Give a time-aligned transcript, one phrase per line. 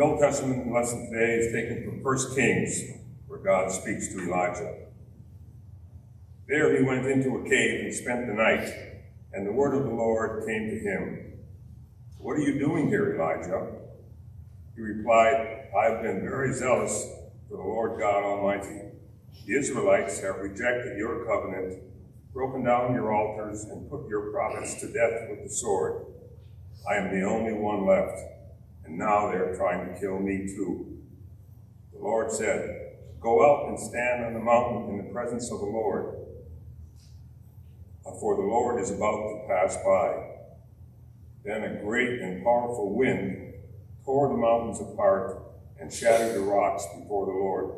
[0.00, 2.84] The Old Testament lesson today is taken from 1 Kings,
[3.26, 4.86] where God speaks to Elijah.
[6.48, 8.66] There he went into a cave and spent the night,
[9.34, 11.40] and the word of the Lord came to him.
[12.16, 13.72] What are you doing here, Elijah?
[14.74, 17.06] He replied, I have been very zealous
[17.50, 18.80] for the Lord God Almighty.
[19.46, 21.78] The Israelites have rejected your covenant,
[22.32, 26.06] broken down your altars, and put your prophets to death with the sword.
[26.90, 28.39] I am the only one left
[28.90, 30.98] and now they're trying to kill me too.
[31.92, 32.88] The Lord said,
[33.20, 36.16] Go out and stand on the mountain in the presence of the Lord,
[38.02, 40.26] for the Lord is about to pass by.
[41.44, 43.54] Then a great and powerful wind
[44.04, 45.40] tore the mountains apart
[45.78, 47.74] and shattered the rocks before the Lord.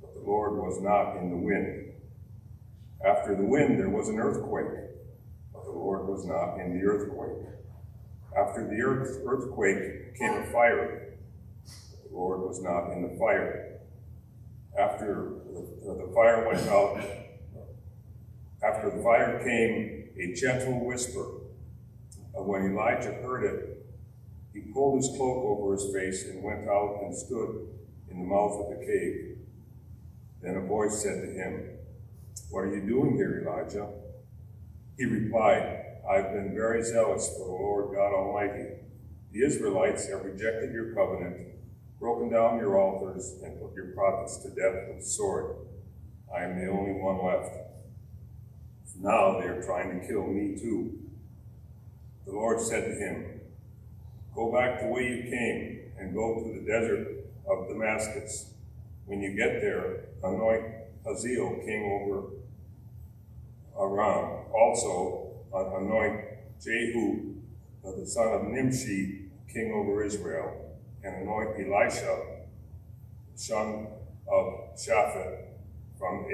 [0.00, 1.92] But the Lord was not in the wind.
[3.04, 4.90] After the wind, there was an earthquake,
[5.52, 7.46] but the Lord was not in the earthquake.
[8.34, 11.14] After the earth, earthquake came a fire.
[11.64, 13.80] The Lord was not in the fire.
[14.78, 17.00] After the, the fire went out,
[18.62, 21.24] after the fire came a gentle whisper.
[22.34, 23.86] And when Elijah heard it,
[24.52, 27.68] he pulled his cloak over his face and went out and stood
[28.10, 29.38] in the mouth of the cave.
[30.42, 31.70] Then a voice said to him,
[32.50, 33.88] What are you doing here, Elijah?
[34.96, 38.76] He replied, I've been very zealous for the Lord God Almighty.
[39.32, 41.36] The Israelites have rejected your covenant,
[41.98, 45.56] broken down your altars, and put your prophets to death with the sword.
[46.34, 47.56] I am the only one left.
[49.00, 50.96] Now they are trying to kill me too.
[52.24, 53.40] The Lord said to him,
[54.34, 58.52] Go back the way you came and go to the desert of Damascus.
[59.06, 60.64] When you get there, anoint
[61.04, 62.28] Hazael king over
[63.78, 64.46] Aram.
[64.54, 65.25] Also,
[65.64, 66.24] anoint
[66.62, 67.34] Jehu,
[67.84, 72.18] uh, the son of Nimshi, king over Israel, and anoint Elisha,
[73.34, 73.86] son
[74.30, 75.44] of Shaphat,
[75.98, 76.26] from,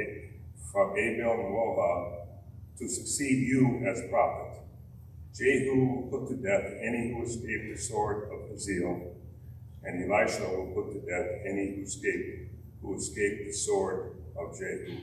[0.73, 2.27] from Abel Meholah,
[2.79, 4.61] to succeed you as prophet.
[5.35, 9.15] Jehu will put to death any who escaped the sword of Hazael,
[9.85, 12.53] and Elisha will put to death any who escaped,
[12.83, 14.99] who escaped the sword of Jehu.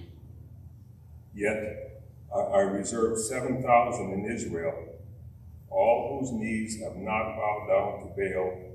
[1.33, 1.88] Yet
[2.31, 4.73] I reserve 7,000 in Israel,
[5.71, 8.69] all whose knees have not bowed down to Baal,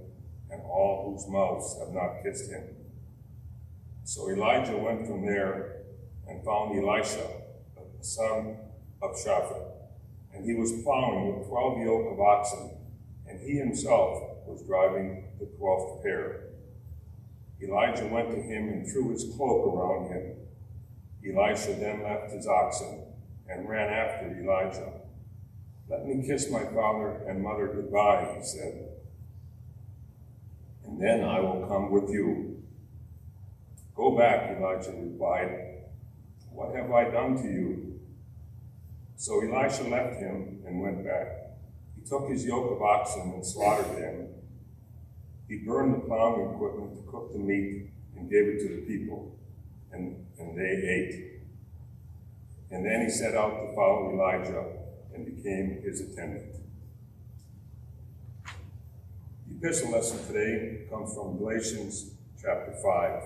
[0.50, 2.64] and all whose mouths have not kissed him.
[4.02, 5.82] So Elijah went from there
[6.26, 7.28] and found Elisha,
[7.76, 8.56] the son
[9.00, 9.70] of Shaphat,
[10.34, 12.70] and he was plowing with 12 yoke of oxen,
[13.28, 16.40] and he himself was driving the 12th pair.
[17.62, 20.36] Elijah went to him and threw his cloak around him.
[21.24, 23.13] Elisha then left his oxen
[23.48, 24.92] and ran after Elijah.
[25.88, 28.88] Let me kiss my father and mother goodbye, he said,
[30.86, 32.62] and then I will come with you.
[33.94, 35.74] Go back, Elijah replied.
[36.50, 38.00] What have I done to you?
[39.16, 41.26] So Elisha left him and went back.
[41.96, 44.28] He took his yoke of oxen and slaughtered them.
[45.48, 49.36] He burned the plowing equipment to cook the meat and gave it to the people,
[49.92, 51.33] and, and they ate.
[52.74, 54.64] And then he set out to follow Elijah
[55.14, 56.56] and became his attendant.
[59.46, 63.22] The epistle lesson today comes from Galatians chapter 5.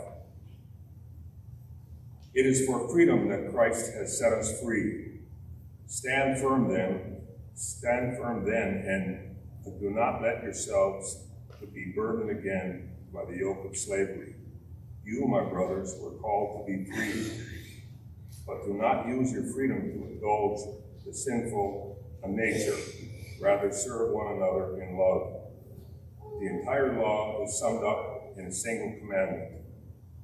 [2.35, 5.21] It is for freedom that Christ has set us free.
[5.87, 7.23] Stand firm then,
[7.55, 11.25] stand firm then, and do not let yourselves
[11.73, 14.35] be burdened again by the yoke of slavery.
[15.07, 17.58] You, my brothers, were called to be free,
[18.49, 20.59] but do not use your freedom to indulge
[21.07, 22.77] the sinful nature.
[23.41, 25.35] Rather, serve one another in love.
[26.41, 29.59] The entire law is summed up in a single commandment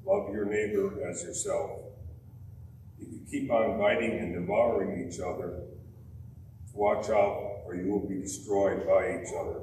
[0.07, 1.81] love your neighbor as yourself.
[2.99, 5.63] If you keep on biting and devouring each other,
[6.75, 9.61] watch out, or you will be destroyed by each other.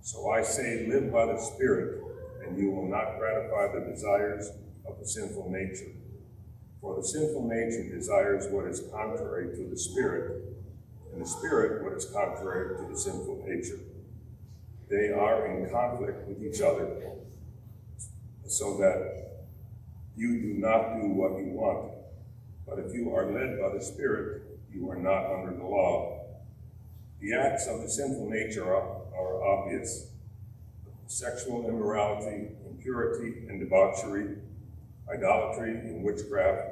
[0.00, 2.02] So I say, live by the Spirit,
[2.44, 4.50] and you will not gratify the desires
[4.86, 5.92] of the sinful nature.
[6.82, 10.42] For the sinful nature desires what is contrary to the Spirit,
[11.12, 13.78] and the Spirit what is contrary to the sinful nature.
[14.90, 16.88] They are in conflict with each other,
[18.48, 19.44] so that
[20.16, 21.92] you do not do what you want.
[22.66, 24.42] But if you are led by the Spirit,
[24.74, 26.18] you are not under the law.
[27.20, 30.08] The acts of the sinful nature are, are obvious
[31.06, 34.36] sexual immorality, impurity and debauchery,
[35.12, 36.71] idolatry and witchcraft,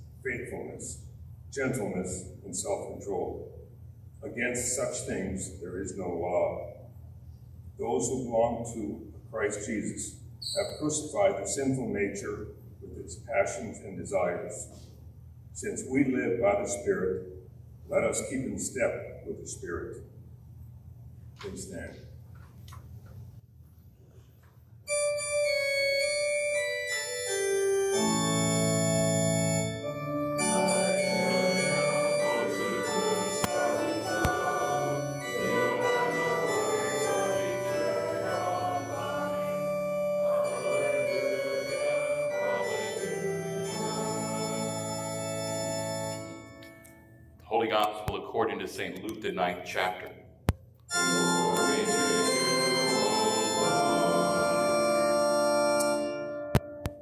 [0.23, 1.01] faithfulness,
[1.51, 3.51] gentleness, and self control.
[4.23, 6.73] Against such things there is no law.
[7.79, 10.17] Those who belong to Christ Jesus
[10.57, 12.47] have crucified the sinful nature
[12.81, 14.67] with its passions and desires.
[15.53, 17.27] Since we live by the Spirit,
[17.89, 19.97] let us keep in step with the Spirit.
[21.39, 21.97] Please stand.
[49.41, 50.07] Ninth chapter.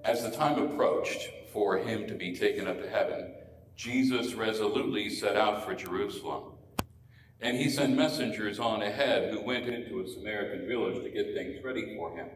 [0.06, 3.34] As the time approached for him to be taken up to heaven,
[3.76, 6.54] Jesus resolutely set out for Jerusalem.
[7.42, 11.62] And he sent messengers on ahead who went into a Samaritan village to get things
[11.62, 12.30] ready for him.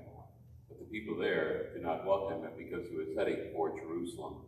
[0.68, 4.42] But the people there did not welcome him because he was heading for Jerusalem.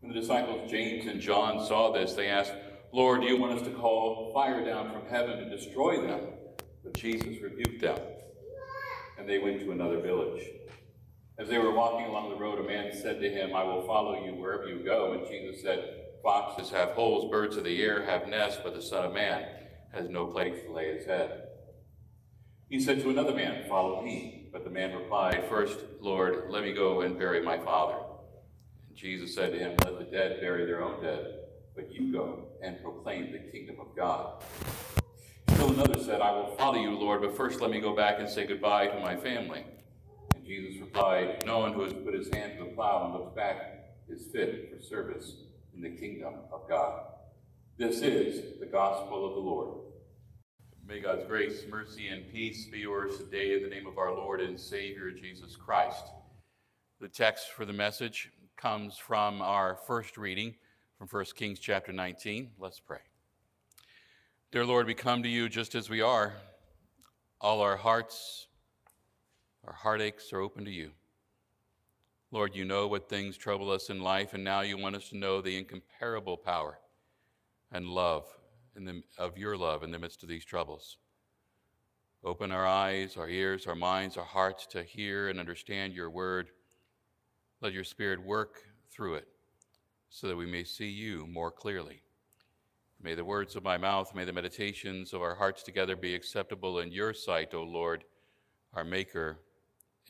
[0.00, 2.52] When the disciples James and John saw this, they asked,
[2.92, 6.20] Lord, do you want us to call fire down from heaven to destroy them?
[6.82, 7.98] But Jesus rebuked them,
[9.18, 10.42] and they went to another village.
[11.38, 14.24] As they were walking along the road, a man said to him, I will follow
[14.24, 15.12] you wherever you go.
[15.12, 19.04] And Jesus said, Foxes have holes, birds of the air have nests, but the Son
[19.04, 19.46] of Man
[19.92, 21.42] has no place to lay his head.
[22.68, 24.48] He said to another man, Follow me.
[24.52, 27.98] But the man replied, First, Lord, let me go and bury my father.
[28.88, 31.26] And Jesus said to him, Let the dead bury their own dead,
[31.76, 34.42] but you go and proclaim the kingdom of God.
[35.50, 38.28] Still another said, I will follow you, Lord, but first let me go back and
[38.28, 39.64] say goodbye to my family.
[40.34, 43.36] And Jesus replied, No one who has put his hand to the plow and looks
[43.36, 45.36] back is fit for service
[45.74, 47.02] in the kingdom of God.
[47.76, 49.82] This is the gospel of the Lord.
[50.86, 54.40] May God's grace, mercy, and peace be yours today in the name of our Lord
[54.40, 56.04] and Savior Jesus Christ.
[57.00, 60.54] The text for the message comes from our first reading
[60.98, 62.52] from 1 Kings chapter 19.
[62.58, 63.00] Let's pray.
[64.50, 66.32] Dear Lord, we come to you just as we are.
[67.38, 68.46] All our hearts,
[69.66, 70.92] our heartaches are open to you.
[72.30, 75.18] Lord, you know what things trouble us in life, and now you want us to
[75.18, 76.78] know the incomparable power
[77.70, 78.26] and love
[78.74, 80.96] the, of your love in the midst of these troubles.
[82.24, 86.48] Open our eyes, our ears, our minds, our hearts to hear and understand your word.
[87.60, 89.28] Let your spirit work through it
[90.08, 92.02] so that we may see you more clearly.
[93.02, 96.80] May the words of my mouth, may the meditations of our hearts together be acceptable
[96.80, 98.04] in your sight, O Lord,
[98.72, 99.38] our Maker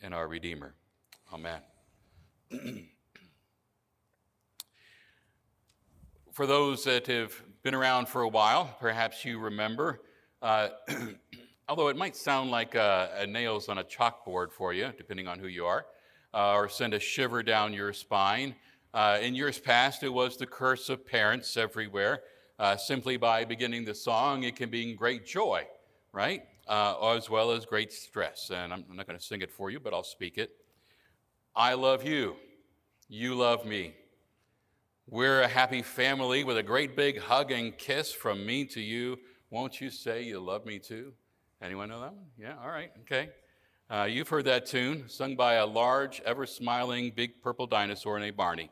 [0.01, 0.75] and our Redeemer.
[1.33, 1.61] Amen.
[6.31, 10.01] for those that have been around for a while, perhaps you remember,
[10.41, 10.69] uh,
[11.67, 15.47] although it might sound like uh, nails on a chalkboard for you, depending on who
[15.47, 15.87] you are,
[16.33, 18.55] uh, or send a shiver down your spine.
[18.93, 22.21] Uh, in years past, it was the curse of parents everywhere.
[22.59, 25.65] Uh, simply by beginning the song, it can bring great joy,
[26.11, 26.43] right?
[26.67, 28.49] Uh, as well as great stress.
[28.53, 30.51] And I'm not going to sing it for you, but I'll speak it.
[31.55, 32.35] I love you.
[33.07, 33.93] You love me.
[35.09, 39.17] We're a happy family with a great big hug and kiss from me to you.
[39.49, 41.13] Won't you say you love me too?
[41.61, 42.25] Anyone know that one?
[42.37, 43.29] Yeah, all right, okay.
[43.89, 48.35] Uh, you've heard that tune, sung by a large, ever smiling, big purple dinosaur named
[48.35, 48.69] Barney.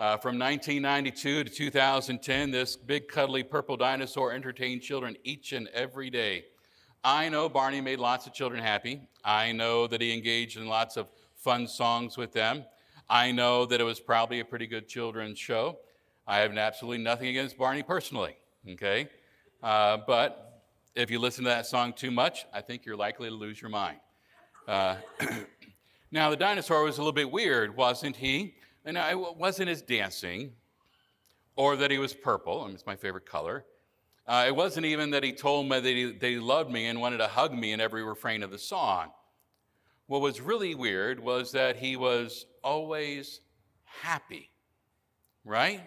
[0.00, 6.08] Uh, from 1992 to 2010, this big, cuddly purple dinosaur entertained children each and every
[6.08, 6.42] day.
[7.04, 9.02] I know Barney made lots of children happy.
[9.26, 12.64] I know that he engaged in lots of fun songs with them.
[13.10, 15.80] I know that it was probably a pretty good children's show.
[16.26, 18.38] I have absolutely nothing against Barney personally,
[18.70, 19.06] okay?
[19.62, 20.62] Uh, but
[20.94, 23.70] if you listen to that song too much, I think you're likely to lose your
[23.70, 23.98] mind.
[24.66, 24.96] Uh,
[26.10, 28.54] now, the dinosaur was a little bit weird, wasn't he?
[28.84, 30.52] And it wasn't his dancing
[31.56, 33.64] or that he was purple, and it's my favorite color.
[34.26, 37.00] Uh, it wasn't even that he told me that he, that he loved me and
[37.00, 39.10] wanted to hug me in every refrain of the song.
[40.06, 43.40] What was really weird was that he was always
[43.84, 44.50] happy,
[45.44, 45.80] right?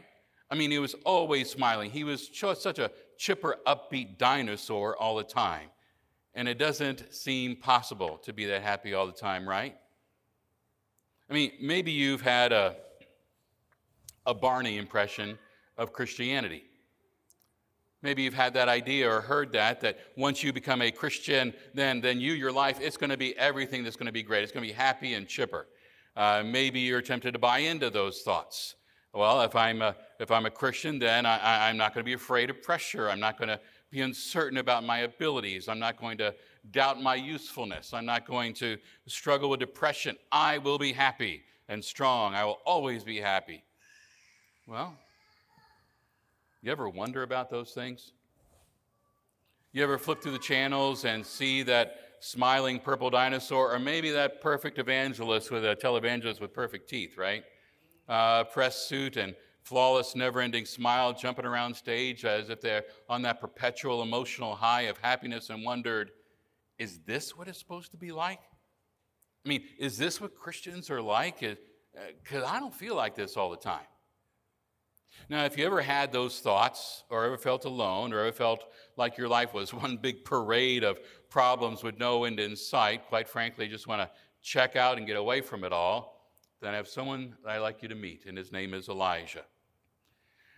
[0.51, 1.89] I mean, he was always smiling.
[1.89, 5.69] He was such a chipper, upbeat dinosaur all the time.
[6.35, 9.75] And it doesn't seem possible to be that happy all the time, right?
[11.33, 12.75] I mean, maybe you've had a,
[14.27, 15.39] a Barney impression
[15.79, 16.63] of Christianity.
[18.03, 22.01] Maybe you've had that idea or heard that, that once you become a Christian, then,
[22.01, 24.43] then you, your life, it's going to be everything that's going to be great.
[24.43, 25.65] It's going to be happy and chipper.
[26.15, 28.75] Uh, maybe you're tempted to buy into those thoughts.
[29.11, 32.13] Well, if I'm a, if I'm a Christian, then I, I'm not going to be
[32.13, 33.09] afraid of pressure.
[33.09, 33.59] I'm not going to
[33.89, 35.67] be uncertain about my abilities.
[35.67, 36.35] I'm not going to
[36.71, 37.93] doubt my usefulness.
[37.93, 38.77] I'm not going to
[39.07, 40.17] struggle with depression.
[40.31, 42.33] I will be happy and strong.
[42.35, 43.63] I will always be happy.
[44.67, 44.95] Well,
[46.61, 48.13] you ever wonder about those things?
[49.73, 54.39] You ever flip through the channels and see that smiling purple dinosaur, or maybe that
[54.39, 57.43] perfect evangelist with a televangelist with perfect teeth, right?
[58.07, 63.21] Uh, press suit and flawless, never ending smile, jumping around stage as if they're on
[63.23, 66.11] that perpetual emotional high of happiness and wondered,
[66.77, 68.39] is this what it's supposed to be like?
[69.45, 71.39] I mean, is this what Christians are like?
[71.39, 73.85] Because uh, I don't feel like this all the time.
[75.29, 78.65] Now, if you ever had those thoughts, or ever felt alone, or ever felt
[78.97, 80.99] like your life was one big parade of
[81.29, 84.09] problems with no end in sight, quite frankly, just want to
[84.41, 86.29] check out and get away from it all,
[86.61, 89.43] then I have someone I'd like you to meet, and his name is Elijah.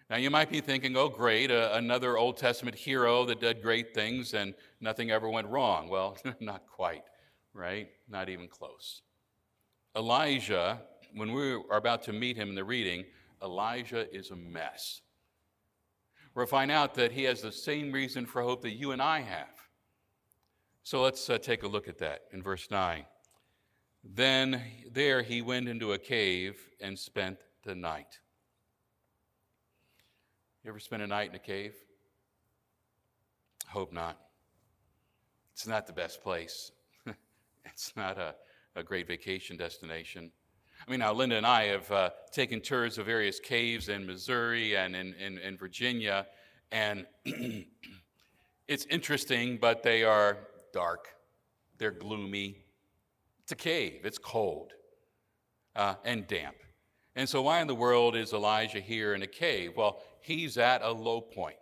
[0.10, 3.96] Now, you might be thinking, oh, great, uh, another Old Testament hero that did great
[3.96, 5.90] things and nothing ever went wrong.
[5.90, 7.04] Well, not quite,
[7.54, 7.88] right?
[8.08, 9.02] Not even close.
[9.96, 10.82] Elijah,
[11.16, 13.06] when we are about to meet him in the reading,
[13.42, 15.02] Elijah is a mess.
[16.36, 19.22] We'll find out that he has the same reason for hope that you and I
[19.22, 19.48] have.
[20.84, 23.06] So let's uh, take a look at that in verse 9.
[24.04, 28.20] Then there he went into a cave and spent the night.
[30.66, 31.76] You ever spend a night in a cave?
[33.68, 34.18] Hope not.
[35.54, 36.72] It's not the best place.
[37.66, 38.34] it's not a,
[38.76, 40.32] a great vacation destination.
[40.88, 44.76] I mean, now Linda and I have uh, taken tours of various caves in Missouri
[44.76, 46.26] and in, in, in Virginia,
[46.72, 47.06] and
[48.68, 51.10] it's interesting, but they are dark,
[51.78, 52.58] they're gloomy.
[53.44, 54.72] It's a cave, it's cold
[55.76, 56.56] uh, and damp.
[57.16, 59.74] And so, why in the world is Elijah here in a cave?
[59.78, 61.58] Well, he's at a low point.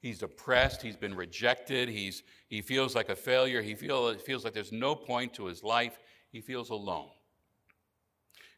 [0.00, 4.54] He's depressed, he's been rejected, he's, he feels like a failure, he feel, feels like
[4.54, 5.98] there's no point to his life,
[6.30, 7.08] he feels alone.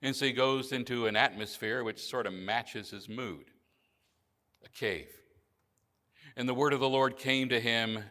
[0.03, 3.47] And so he goes into an atmosphere which sort of matches his mood
[4.63, 5.09] a cave.
[6.37, 8.05] And the word of the Lord came to him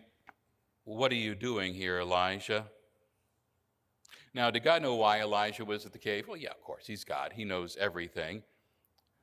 [0.83, 2.65] What are you doing here, Elijah?
[4.33, 6.27] Now, did God know why Elijah was at the cave?
[6.27, 6.87] Well, yeah, of course.
[6.87, 8.43] He's God, He knows everything.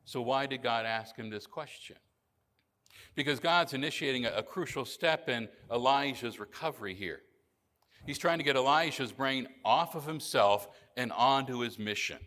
[0.07, 1.97] So, why did God ask him this question?
[3.17, 7.21] Because God's initiating a, a crucial step in Elijah's recovery here.
[8.07, 12.19] He's trying to get Elijah's brain off of himself and onto his mission.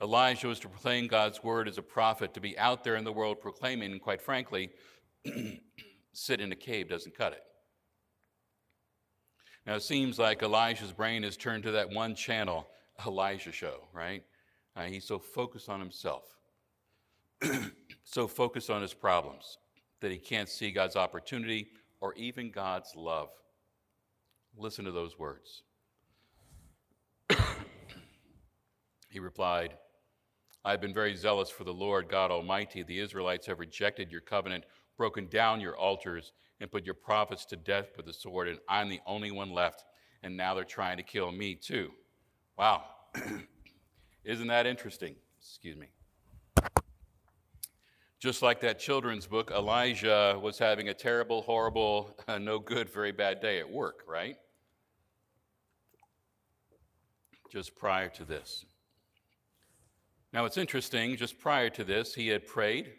[0.00, 3.12] Elijah was to proclaim God's word as a prophet, to be out there in the
[3.12, 4.70] world proclaiming, and quite frankly,
[6.12, 7.42] sit in a cave doesn't cut it.
[9.66, 12.68] Now, it seems like Elijah's brain has turned to that one channel,
[13.04, 14.22] Elijah show, right?
[14.76, 16.36] Uh, he's so focused on himself,
[18.04, 19.58] so focused on his problems,
[20.00, 21.68] that he can't see God's opportunity
[22.00, 23.30] or even God's love.
[24.56, 25.62] Listen to those words.
[29.08, 29.74] he replied,
[30.64, 32.82] I have been very zealous for the Lord God Almighty.
[32.82, 34.64] The Israelites have rejected your covenant,
[34.96, 38.88] broken down your altars, and put your prophets to death with the sword, and I'm
[38.88, 39.84] the only one left,
[40.22, 41.90] and now they're trying to kill me too.
[42.56, 42.84] Wow.
[44.24, 45.16] Isn't that interesting?
[45.38, 45.88] Excuse me.
[48.18, 53.12] Just like that children's book, Elijah was having a terrible, horrible, uh, no good, very
[53.12, 54.36] bad day at work, right?
[57.52, 58.64] Just prior to this.
[60.32, 62.92] Now, it's interesting, just prior to this, he had prayed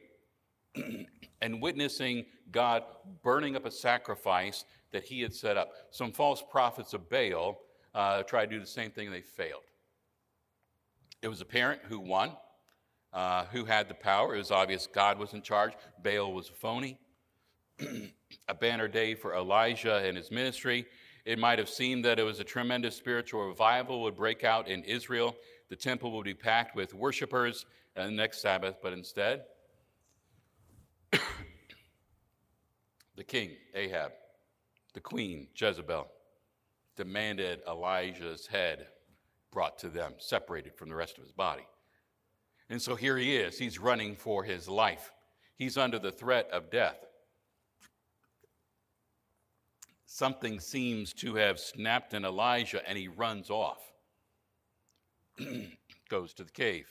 [1.42, 2.84] and witnessing God
[3.24, 5.72] burning up a sacrifice that he had set up.
[5.90, 7.58] Some false prophets of Baal
[7.96, 9.64] uh, tried to do the same thing, and they failed.
[11.26, 12.34] It was a parent who won,
[13.12, 14.36] uh, who had the power.
[14.36, 17.00] It was obvious God was in charge, Baal was a phony.
[18.48, 20.86] a banner day for Elijah and his ministry.
[21.26, 24.84] It might have seemed that it was a tremendous spiritual revival would break out in
[24.84, 25.36] Israel.
[25.70, 27.66] The temple would be packed with worshipers
[27.96, 29.46] the next Sabbath, but instead,
[33.16, 34.12] the king, Ahab,
[34.94, 36.08] the queen, Jezebel,
[36.96, 38.90] demanded Elijah's head
[39.56, 41.66] brought to them, separated from the rest of his body.
[42.70, 43.58] And so here he is.
[43.58, 45.14] He's running for his life.
[45.56, 46.98] He's under the threat of death.
[50.06, 53.80] Something seems to have snapped in Elijah, and he runs off,
[56.10, 56.90] goes to the cave.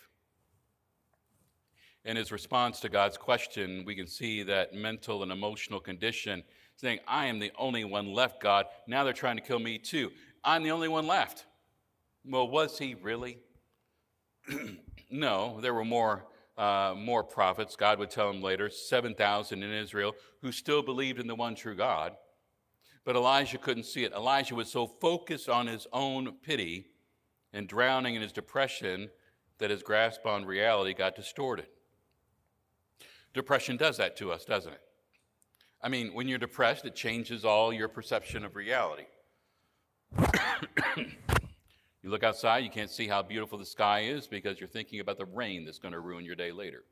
[2.07, 6.43] In his response to God's question, we can see that mental and emotional condition,
[6.77, 8.67] saying, I am the only one left, God.
[8.87, 10.11] Now they're trying to kill me too.
[10.43, 11.45] I'm the only one left.
[12.27, 13.39] Well, was he really?
[15.11, 20.15] no, there were more, uh, more prophets, God would tell him later, 7,000 in Israel,
[20.41, 22.15] who still believed in the one true God.
[23.05, 24.13] But Elijah couldn't see it.
[24.13, 26.87] Elijah was so focused on his own pity
[27.53, 29.11] and drowning in his depression
[29.59, 31.67] that his grasp on reality got distorted.
[33.35, 34.81] Depression does that to us, doesn't it?
[35.83, 39.05] I mean, when you're depressed, it changes all your perception of reality.
[42.05, 45.17] You look outside, you can't see how beautiful the sky is because you're thinking about
[45.17, 46.85] the rain that's going to ruin your day later.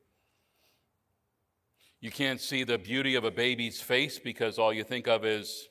[2.01, 5.69] You can't see the beauty of a baby's face because all you think of is,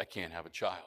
[0.00, 0.82] I can't have a child.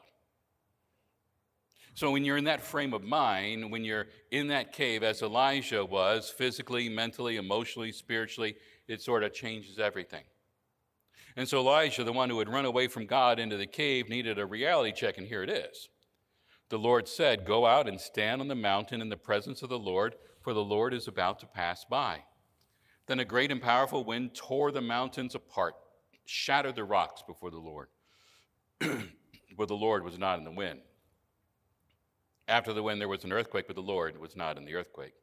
[1.94, 5.86] So, when you're in that frame of mind, when you're in that cave, as Elijah
[5.86, 8.58] was, physically, mentally, emotionally, spiritually,
[8.90, 10.24] it sort of changes everything.
[11.38, 14.38] And so, Elijah, the one who had run away from God into the cave, needed
[14.38, 15.88] a reality check, and here it is.
[16.74, 19.78] The Lord said, Go out and stand on the mountain in the presence of the
[19.78, 22.24] Lord, for the Lord is about to pass by.
[23.06, 25.76] Then a great and powerful wind tore the mountains apart,
[26.26, 27.90] shattered the rocks before the Lord.
[28.80, 30.80] but the Lord was not in the wind.
[32.48, 35.14] After the wind, there was an earthquake, but the Lord was not in the earthquake.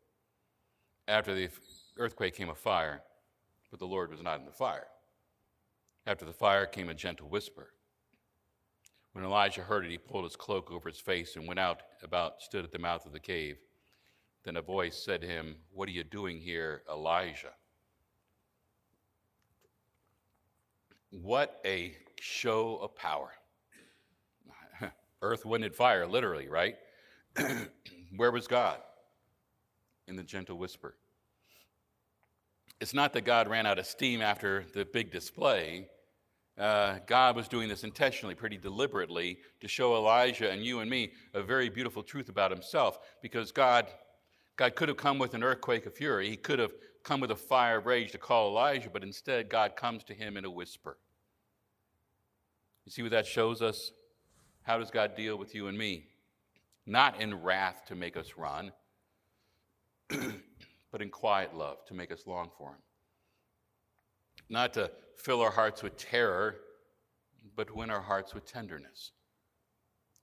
[1.08, 1.48] After the
[1.96, 3.02] earthquake came a fire,
[3.72, 4.86] but the Lord was not in the fire.
[6.06, 7.72] After the fire came a gentle whisper.
[9.20, 12.40] When Elijah heard it, he pulled his cloak over his face and went out about,
[12.40, 13.59] stood at the mouth of the cave.
[14.44, 17.52] Then a voice said to him, What are you doing here, Elijah?
[21.11, 23.33] What a show of power.
[25.20, 26.76] Earth, wind, and fire, literally, right?
[28.16, 28.78] Where was God?
[30.09, 30.94] In the gentle whisper.
[32.80, 35.90] It's not that God ran out of steam after the big display
[36.60, 41.12] uh, God was doing this intentionally, pretty deliberately, to show Elijah and you and me
[41.32, 42.98] a very beautiful truth about himself.
[43.22, 43.86] Because God,
[44.56, 47.36] God could have come with an earthquake of fury, He could have come with a
[47.36, 50.98] fire of rage to call Elijah, but instead, God comes to him in a whisper.
[52.84, 53.92] You see what that shows us?
[54.62, 56.08] How does God deal with you and me?
[56.84, 58.72] Not in wrath to make us run,
[60.10, 62.80] but in quiet love to make us long for Him
[64.50, 66.56] not to fill our hearts with terror,
[67.56, 69.12] but win our hearts with tenderness.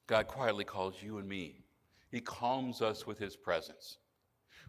[0.06, 1.64] God quietly calls you and me.
[2.12, 3.98] He calms us with his presence.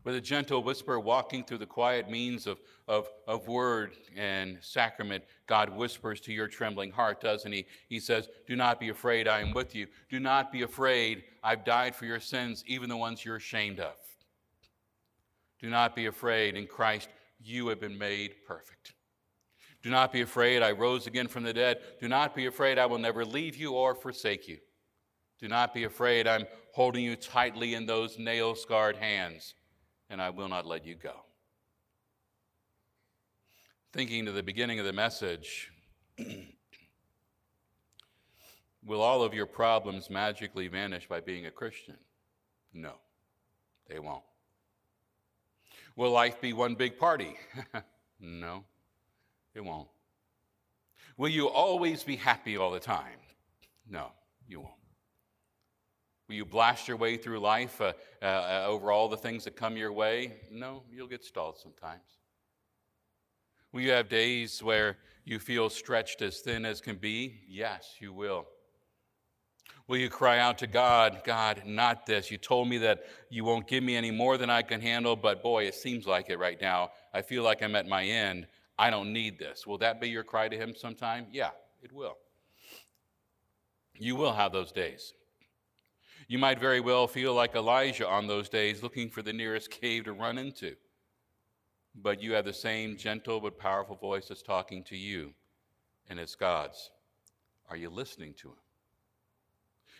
[0.04, 5.24] With a gentle whisper, walking through the quiet means of, of, of word and sacrament,
[5.46, 7.66] God whispers to your trembling heart, doesn't he?
[7.88, 9.86] He says, Do not be afraid, I am with you.
[10.08, 13.96] Do not be afraid, I've died for your sins, even the ones you're ashamed of.
[15.60, 17.08] Do not be afraid, in Christ
[17.40, 18.92] you have been made perfect.
[19.82, 21.78] Do not be afraid, I rose again from the dead.
[22.00, 24.58] Do not be afraid, I will never leave you or forsake you.
[25.40, 29.54] Do not be afraid, I'm holding you tightly in those nail scarred hands,
[30.10, 31.24] and I will not let you go.
[33.92, 35.70] Thinking to the beginning of the message,
[38.84, 41.96] will all of your problems magically vanish by being a Christian?
[42.74, 42.94] No,
[43.88, 44.24] they won't.
[45.94, 47.36] Will life be one big party?
[48.20, 48.64] no,
[49.54, 49.88] it won't.
[51.16, 53.18] Will you always be happy all the time?
[53.90, 54.12] No,
[54.46, 54.74] you won't.
[56.28, 59.76] Will you blast your way through life uh, uh, over all the things that come
[59.76, 60.34] your way?
[60.52, 62.02] No, you'll get stalled sometimes.
[63.72, 67.40] Will you have days where you feel stretched as thin as can be?
[67.48, 68.46] Yes, you will.
[69.86, 72.30] Will you cry out to God, God, not this?
[72.30, 75.42] You told me that you won't give me any more than I can handle, but
[75.42, 76.90] boy, it seems like it right now.
[77.14, 78.46] I feel like I'm at my end.
[78.78, 79.66] I don't need this.
[79.66, 81.26] Will that be your cry to Him sometime?
[81.32, 81.50] Yeah,
[81.82, 82.16] it will.
[83.98, 85.14] You will have those days.
[86.28, 90.04] You might very well feel like Elijah on those days, looking for the nearest cave
[90.04, 90.76] to run into.
[91.94, 95.32] But you have the same gentle but powerful voice that's talking to you,
[96.08, 96.90] and it's God's.
[97.68, 98.56] Are you listening to Him?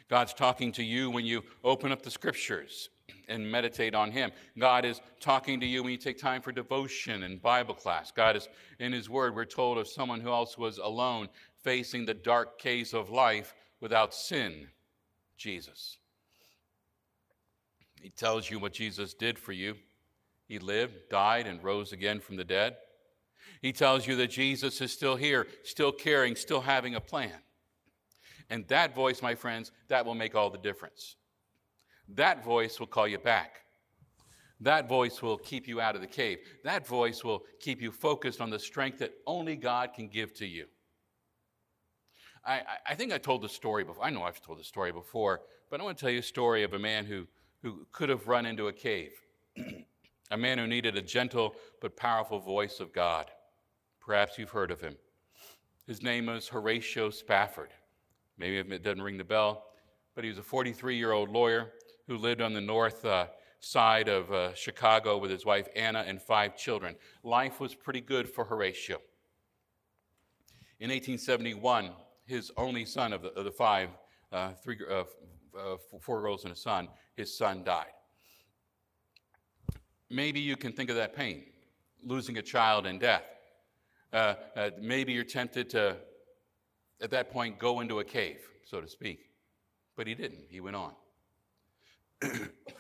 [0.09, 2.89] God's talking to you when you open up the scriptures
[3.29, 4.31] and meditate on Him.
[4.59, 8.11] God is talking to you when you take time for devotion and Bible class.
[8.11, 9.35] God is in His Word.
[9.35, 11.29] We're told of someone who else was alone,
[11.63, 14.69] facing the dark caves of life without sin
[15.37, 15.99] Jesus.
[18.01, 19.75] He tells you what Jesus did for you.
[20.47, 22.77] He lived, died, and rose again from the dead.
[23.61, 27.33] He tells you that Jesus is still here, still caring, still having a plan.
[28.51, 31.17] And that voice, my friends, that will make all the difference.
[32.09, 33.61] That voice will call you back.
[34.61, 36.39] That voice will keep you out of the cave.
[36.65, 40.47] That voice will keep you focused on the strength that only God can give to
[40.47, 40.67] you.
[42.45, 44.05] I, I think I told the story before.
[44.05, 46.65] I know I've told the story before, but I want to tell you a story
[46.65, 47.27] of a man who,
[47.63, 49.13] who could have run into a cave.
[50.31, 53.31] a man who needed a gentle but powerful voice of God.
[54.01, 54.97] Perhaps you've heard of him.
[55.87, 57.71] His name was Horatio Spafford.
[58.39, 59.65] Maybe it doesn't ring the bell,
[60.15, 61.73] but he was a 43 year old lawyer
[62.07, 63.27] who lived on the north uh,
[63.61, 66.95] side of uh, Chicago with his wife Anna and five children.
[67.23, 68.99] Life was pretty good for Horatio.
[70.81, 71.91] In 1871,
[72.25, 73.89] his only son of the, of the five,
[74.31, 75.05] uh, three, uh,
[75.59, 77.87] uh, four girls and a son, his son died.
[80.09, 81.45] Maybe you can think of that pain,
[82.05, 83.25] losing a child in death.
[84.13, 84.35] Uh,
[84.81, 85.97] maybe you're tempted to
[87.01, 89.31] at that point, go into a cave, so to speak.
[89.97, 90.45] But he didn't.
[90.49, 90.93] He went on.
[92.23, 92.29] a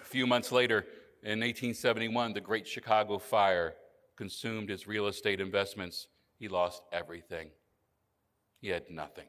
[0.04, 0.86] few months later,
[1.22, 3.74] in 1871, the Great Chicago Fire
[4.16, 6.08] consumed his real estate investments.
[6.38, 7.50] He lost everything.
[8.60, 9.26] He had nothing.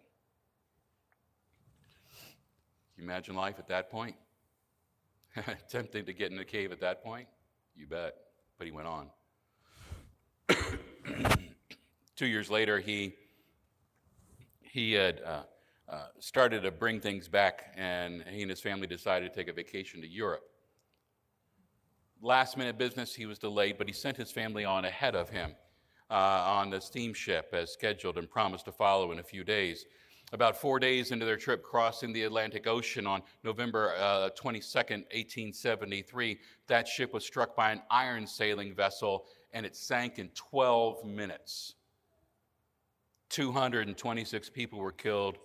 [2.95, 4.15] Can you imagine life at that point?
[5.69, 7.27] Tempting to get in the cave at that point?
[7.75, 8.15] You bet.
[8.57, 9.09] But he went on.
[12.15, 13.15] Two years later, he
[14.71, 15.43] he had uh,
[15.87, 19.53] uh, started to bring things back, and he and his family decided to take a
[19.53, 20.43] vacation to Europe.
[22.21, 25.55] Last minute business, he was delayed, but he sent his family on ahead of him
[26.11, 29.85] uh, on the steamship as scheduled and promised to follow in a few days.
[30.31, 36.37] About four days into their trip crossing the Atlantic Ocean on November uh, 22nd, 1873,
[36.67, 41.75] that ship was struck by an iron sailing vessel and it sank in 12 minutes.
[43.29, 45.37] 226 people were killed,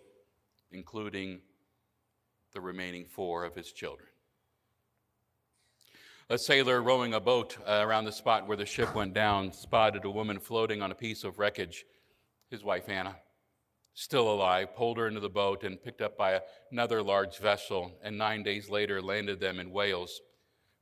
[0.72, 1.40] including
[2.52, 4.08] the remaining four of his children.
[6.30, 10.10] A sailor rowing a boat around the spot where the ship went down spotted a
[10.10, 11.84] woman floating on a piece of wreckage.
[12.50, 13.16] His wife, Anna,
[13.92, 16.40] still alive, pulled her into the boat and picked up by
[16.72, 20.22] another large vessel, and nine days later landed them in Wales.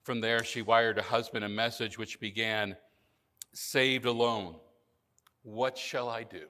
[0.05, 2.77] From there, she wired her husband a message which began
[3.55, 4.57] Saved alone,
[5.43, 6.47] what shall I do?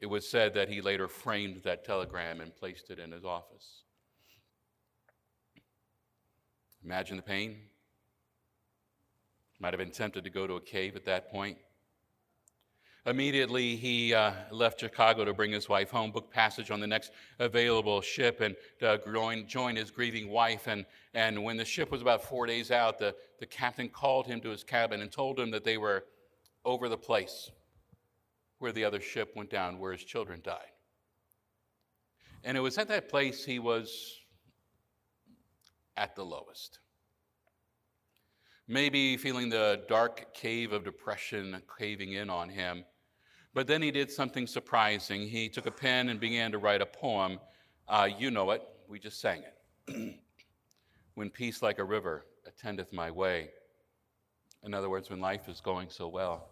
[0.00, 3.82] It was said that he later framed that telegram and placed it in his office.
[6.84, 7.56] Imagine the pain.
[9.58, 11.58] Might have been tempted to go to a cave at that point.
[13.06, 17.10] Immediately, he uh, left Chicago to bring his wife home, book passage on the next
[17.38, 20.68] available ship, and uh, join, join his grieving wife.
[20.68, 20.84] And,
[21.14, 24.50] and when the ship was about four days out, the, the captain called him to
[24.50, 26.04] his cabin and told him that they were
[26.64, 27.50] over the place
[28.58, 30.72] where the other ship went down, where his children died.
[32.44, 34.16] And it was at that place he was
[35.96, 36.78] at the lowest.
[38.66, 42.84] Maybe feeling the dark cave of depression caving in on him
[43.58, 45.26] but then he did something surprising.
[45.26, 47.40] He took a pen and began to write a poem.
[47.88, 50.14] Uh, you know it, we just sang it.
[51.14, 53.50] when peace like a river attendeth my way.
[54.62, 56.50] In other words, when life is going so well.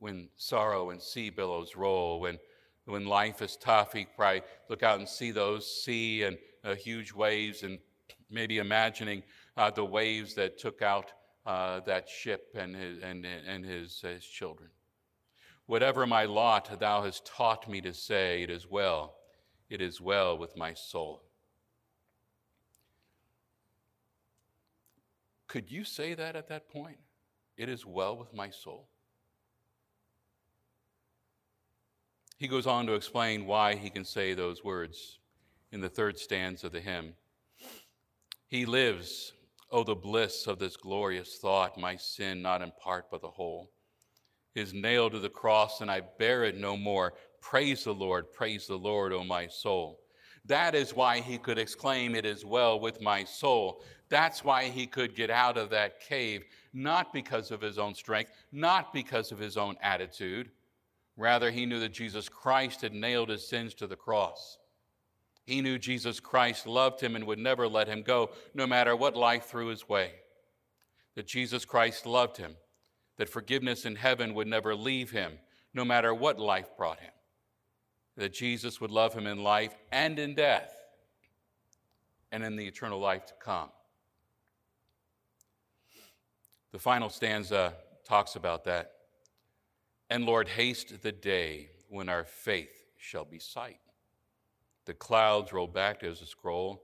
[0.00, 2.38] When sorrow and sea billows roll, when,
[2.86, 7.12] when life is tough, he probably look out and see those sea and uh, huge
[7.12, 7.78] waves and
[8.30, 9.22] maybe imagining
[9.56, 11.12] uh, the waves that took out
[11.46, 14.70] uh, that ship and his, and, and his, his children.
[15.66, 19.14] Whatever my lot, thou hast taught me to say, It is well,
[19.68, 21.22] it is well with my soul.
[25.46, 26.98] Could you say that at that point?
[27.56, 28.88] It is well with my soul.
[32.40, 35.18] He goes on to explain why he can say those words
[35.72, 37.12] in the third stanza of the hymn.
[38.48, 39.34] He lives,
[39.70, 43.70] oh, the bliss of this glorious thought, my sin not in part but the whole
[44.54, 47.12] is nailed to the cross, and I bear it no more.
[47.42, 50.00] Praise the Lord, praise the Lord, O my soul.
[50.46, 53.84] That is why he could exclaim, It is well with my soul.
[54.08, 58.32] That's why he could get out of that cave, not because of his own strength,
[58.50, 60.50] not because of his own attitude.
[61.16, 64.58] Rather, he knew that Jesus Christ had nailed his sins to the cross.
[65.44, 69.16] He knew Jesus Christ loved him and would never let him go, no matter what
[69.16, 70.12] life threw his way.
[71.16, 72.56] That Jesus Christ loved him
[73.20, 75.32] that forgiveness in heaven would never leave him,
[75.74, 77.12] no matter what life brought him,
[78.16, 80.72] that Jesus would love him in life and in death,
[82.32, 83.68] and in the eternal life to come.
[86.72, 87.74] The final stanza
[88.08, 88.92] talks about that.
[90.10, 93.78] And Lord, haste the day when our faith shall be sight.
[94.84, 96.82] The clouds roll back as a scroll,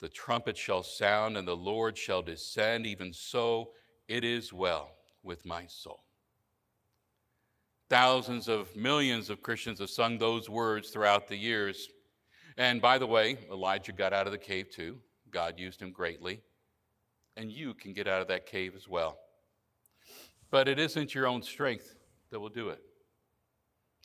[0.00, 2.86] the trumpet shall sound, and the Lord shall descend.
[2.86, 3.70] Even so,
[4.08, 4.90] it is well
[5.22, 6.02] with my soul.
[7.88, 11.88] Thousands of millions of Christians have sung those words throughout the years.
[12.56, 14.98] And by the way, Elijah got out of the cave too.
[15.30, 16.40] God used him greatly.
[17.36, 19.18] And you can get out of that cave as well.
[20.50, 21.94] But it isn't your own strength
[22.34, 22.82] that will do it.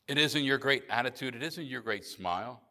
[0.08, 1.34] It isn't your great attitude.
[1.34, 2.62] It isn't your great smile.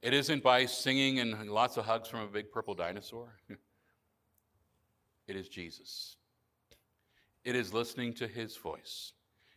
[0.00, 3.34] It isn't by singing and lots of hugs from a big purple dinosaur.
[5.28, 6.16] it is Jesus.
[7.44, 9.12] It is listening to His voice.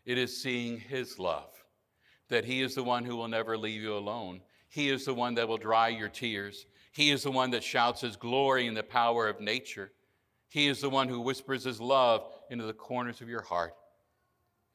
[0.05, 1.53] It is seeing His love,
[2.27, 4.41] that He is the one who will never leave you alone.
[4.67, 6.65] He is the one that will dry your tears.
[6.91, 9.93] He is the one that shouts His glory in the power of nature.
[10.49, 13.73] He is the one who whispers His love into the corners of your heart.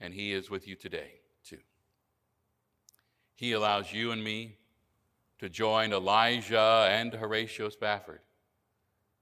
[0.01, 1.59] And He is with you today, too.
[3.35, 4.57] He allows you and me
[5.39, 8.21] to join Elijah and Horatio Spafford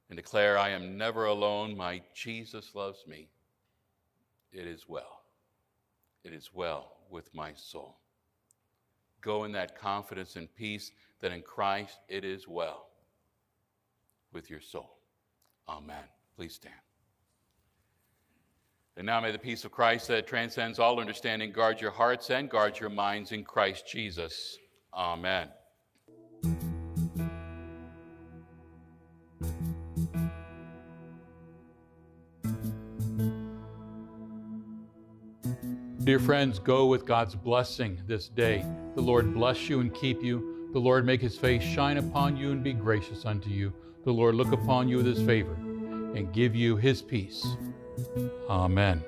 [0.09, 1.77] and declare, I am never alone.
[1.77, 3.29] My Jesus loves me.
[4.53, 5.23] It is well.
[6.25, 7.99] It is well with my soul.
[9.21, 12.89] Go in that confidence and peace that in Christ it is well
[14.33, 14.99] with your soul.
[15.69, 16.05] Amen.
[16.37, 16.86] Please stand.
[18.99, 22.49] And now may the peace of Christ that transcends all understanding guard your hearts and
[22.49, 24.57] guard your minds in Christ Jesus.
[24.95, 25.49] Amen.
[36.03, 38.65] Dear friends, go with God's blessing this day.
[38.95, 40.71] The Lord bless you and keep you.
[40.73, 43.75] The Lord make his face shine upon you and be gracious unto you.
[44.05, 47.45] The Lord look upon you with his favor and give you his peace.
[48.49, 49.03] Amen.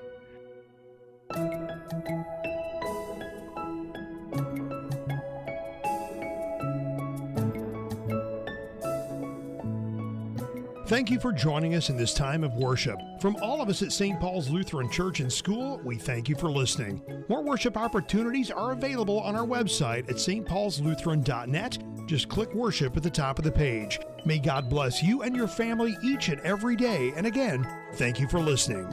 [10.89, 12.99] Thank you for joining us in this time of worship.
[13.21, 14.19] From all of us at St.
[14.19, 17.03] Paul's Lutheran Church and School, we thank you for listening.
[17.29, 21.79] More worship opportunities are available on our website at stpaulslutheran.net.
[22.07, 24.01] Just click worship at the top of the page.
[24.25, 27.13] May God bless you and your family each and every day.
[27.17, 28.93] And again, thank you for listening.